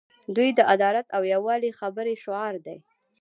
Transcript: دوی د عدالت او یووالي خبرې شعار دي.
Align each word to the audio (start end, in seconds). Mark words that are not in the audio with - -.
دوی 0.35 0.49
د 0.53 0.59
عدالت 0.73 1.07
او 1.15 1.21
یووالي 1.33 1.71
خبرې 1.79 2.13
شعار 2.23 2.53
دي. 2.65 2.77